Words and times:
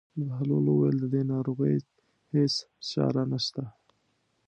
بهلول 0.25 0.65
وویل: 0.67 0.97
د 0.99 1.05
دې 1.13 1.21
ناروغۍ 1.31 1.75
هېڅ 2.33 2.53
چاره 2.89 3.23
نشته. 3.31 3.63